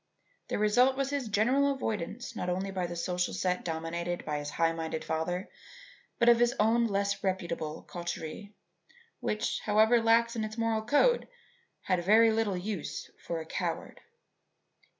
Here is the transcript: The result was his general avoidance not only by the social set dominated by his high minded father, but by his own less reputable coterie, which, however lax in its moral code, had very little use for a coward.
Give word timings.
The 0.47 0.57
result 0.57 0.97
was 0.97 1.11
his 1.11 1.27
general 1.27 1.71
avoidance 1.71 2.35
not 2.35 2.49
only 2.49 2.71
by 2.71 2.87
the 2.87 2.95
social 2.95 3.35
set 3.35 3.63
dominated 3.63 4.25
by 4.25 4.39
his 4.39 4.49
high 4.49 4.71
minded 4.71 5.05
father, 5.05 5.47
but 6.17 6.25
by 6.27 6.33
his 6.33 6.55
own 6.59 6.87
less 6.87 7.23
reputable 7.23 7.83
coterie, 7.83 8.51
which, 9.19 9.59
however 9.59 10.01
lax 10.01 10.35
in 10.35 10.43
its 10.43 10.57
moral 10.57 10.81
code, 10.81 11.27
had 11.83 12.03
very 12.03 12.31
little 12.31 12.57
use 12.57 13.11
for 13.19 13.41
a 13.41 13.45
coward. 13.45 14.01